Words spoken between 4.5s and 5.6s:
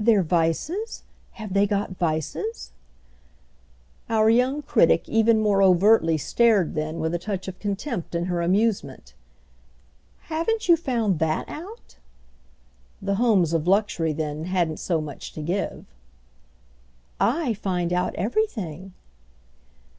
critic even more